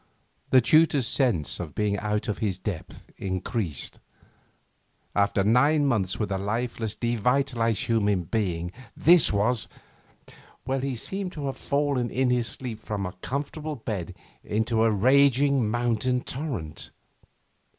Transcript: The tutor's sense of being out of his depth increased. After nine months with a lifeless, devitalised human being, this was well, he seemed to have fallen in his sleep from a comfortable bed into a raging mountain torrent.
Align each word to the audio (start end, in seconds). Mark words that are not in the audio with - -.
The 0.49 0.61
tutor's 0.61 1.05
sense 1.05 1.59
of 1.59 1.75
being 1.75 1.95
out 1.99 2.27
of 2.27 2.39
his 2.39 2.57
depth 2.57 3.11
increased. 3.17 3.99
After 5.13 5.43
nine 5.43 5.85
months 5.85 6.17
with 6.19 6.31
a 6.31 6.39
lifeless, 6.39 6.95
devitalised 6.95 7.85
human 7.85 8.23
being, 8.23 8.71
this 8.97 9.31
was 9.31 9.67
well, 10.65 10.79
he 10.79 10.95
seemed 10.95 11.33
to 11.33 11.45
have 11.45 11.57
fallen 11.57 12.09
in 12.09 12.31
his 12.31 12.47
sleep 12.47 12.79
from 12.79 13.05
a 13.05 13.11
comfortable 13.21 13.75
bed 13.75 14.15
into 14.43 14.83
a 14.83 14.89
raging 14.89 15.69
mountain 15.69 16.21
torrent. 16.21 16.89